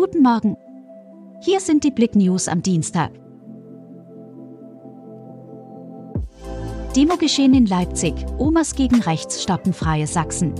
[0.00, 0.56] Guten Morgen.
[1.42, 3.10] Hier sind die Blick News am Dienstag.
[6.96, 8.14] Demogeschehen in Leipzig.
[8.38, 10.54] Omas gegen rechts stoppen freie Sachsen.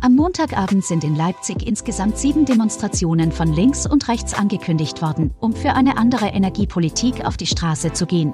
[0.00, 5.52] Am Montagabend sind in Leipzig insgesamt sieben Demonstrationen von links und rechts angekündigt worden, um
[5.52, 8.32] für eine andere Energiepolitik auf die Straße zu gehen.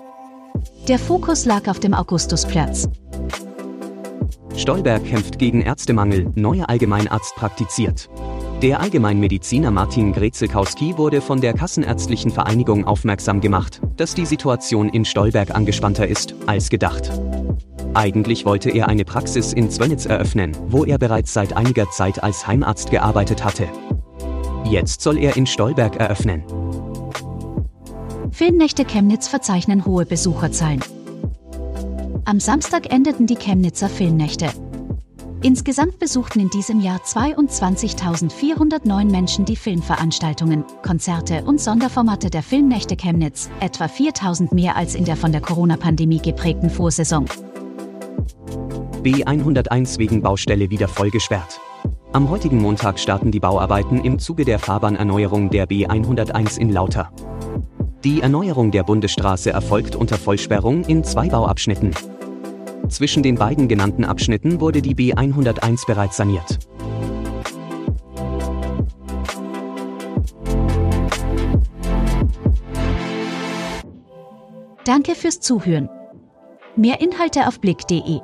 [0.86, 2.88] Der Fokus lag auf dem Augustusplatz.
[4.54, 8.08] Stolberg kämpft gegen Ärztemangel, neuer Allgemeinarzt praktiziert.
[8.64, 15.04] Der Allgemeinmediziner Martin Grezelkowski wurde von der Kassenärztlichen Vereinigung aufmerksam gemacht, dass die Situation in
[15.04, 17.10] Stolberg angespannter ist als gedacht.
[17.92, 22.46] Eigentlich wollte er eine Praxis in Zwönitz eröffnen, wo er bereits seit einiger Zeit als
[22.46, 23.68] Heimarzt gearbeitet hatte.
[24.64, 26.42] Jetzt soll er in Stolberg eröffnen.
[28.30, 30.80] Filmnächte Chemnitz verzeichnen hohe Besucherzahlen.
[32.24, 34.48] Am Samstag endeten die Chemnitzer Filmnächte.
[35.44, 43.50] Insgesamt besuchten in diesem Jahr 22.409 Menschen die Filmveranstaltungen, Konzerte und Sonderformate der Filmnächte Chemnitz,
[43.60, 47.26] etwa 4.000 mehr als in der von der Corona-Pandemie geprägten Vorsaison.
[49.02, 51.60] B101 wegen Baustelle wieder voll gesperrt.
[52.14, 57.12] Am heutigen Montag starten die Bauarbeiten im Zuge der Fahrbahnerneuerung der B101 in Lauter.
[58.02, 61.90] Die Erneuerung der Bundesstraße erfolgt unter Vollsperrung in zwei Bauabschnitten.
[62.94, 66.60] Zwischen den beiden genannten Abschnitten wurde die B101 bereits saniert.
[74.84, 75.88] Danke fürs Zuhören.
[76.76, 78.20] Mehr Inhalte auf blick.de